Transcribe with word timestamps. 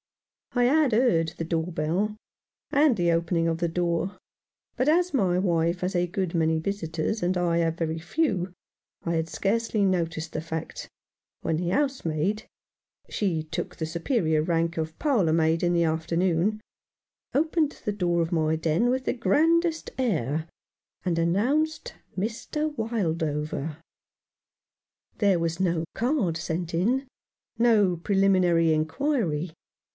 I 0.53 0.63
had 0.63 0.91
heard 0.91 1.33
the 1.37 1.45
door 1.45 1.71
bell, 1.71 2.17
and 2.71 2.97
the 2.97 3.11
opening 3.11 3.47
of 3.47 3.59
the 3.59 3.67
door; 3.69 4.17
but 4.75 4.89
as 4.89 5.13
my 5.13 5.37
wife 5.39 5.79
has 5.79 5.95
a 5.95 6.07
good 6.07 6.33
many 6.33 6.59
visitors, 6.59 7.23
and 7.23 7.37
I 7.37 7.59
have 7.59 7.77
very 7.77 7.99
few, 7.99 8.51
I 9.03 9.13
had 9.13 9.29
scarcely 9.29 9.85
noticed 9.85 10.33
the 10.33 10.41
fact, 10.41 10.89
when 11.41 11.55
the 11.55 11.69
housemaid— 11.69 12.47
she 13.09 13.43
took 13.43 13.75
the 13.75 13.85
superior 13.85 14.41
rank 14.41 14.75
of 14.75 14.97
parlour 14.97 15.31
maid 15.31 15.63
in 15.63 15.71
the 15.71 15.85
afternoon— 15.85 16.59
opened 17.35 17.79
the 17.85 17.93
door 17.93 18.21
of 18.21 18.33
my 18.33 18.55
den 18.57 18.89
with 18.89 19.05
the 19.05 19.13
grandest 19.13 19.91
air, 19.99 20.49
and 21.05 21.17
announced 21.17 21.93
Mr. 22.17 22.75
Wildover. 22.75 23.77
There 25.19 25.39
was 25.39 25.59
no 25.61 25.85
card 25.93 26.37
sent 26.37 26.73
in— 26.73 27.07
no 27.59 27.95
preliminary 27.97 28.73
inquiry. 28.73 29.51